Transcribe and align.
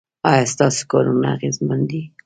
ایا 0.31 0.45
ستاسو 0.53 0.81
کارونه 0.91 1.27
اغیزمن 1.35 1.79
دي؟ 1.89 2.01